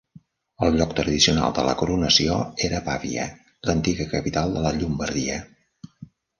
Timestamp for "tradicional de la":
0.99-1.75